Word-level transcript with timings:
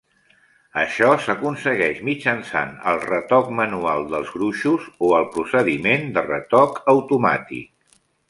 Això 0.83 1.09
s'aconsegueix 1.25 1.99
mitjançant 2.07 2.71
el 2.93 2.97
retoc 3.03 3.51
manual 3.61 4.09
dels 4.15 4.33
gruixos 4.39 4.89
o 5.09 5.13
el 5.21 5.29
procediment 5.37 6.09
de 6.19 6.27
retoc 6.31 6.83
automàtic. 6.97 7.97